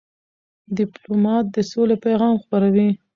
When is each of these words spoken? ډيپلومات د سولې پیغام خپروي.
ډيپلومات 0.77 1.45
د 1.55 1.57
سولې 1.71 1.95
پیغام 2.05 2.35
خپروي. 2.43 2.89